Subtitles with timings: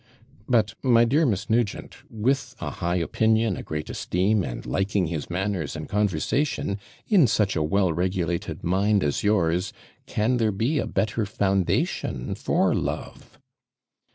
[0.49, 5.29] 'But, my dear Miss Nugent, with a high opinion, a great esteem, and liking his
[5.29, 9.73] manners and conversation, in such a well regulated mind as yours,
[10.07, 13.37] can there be a better foundation for love?'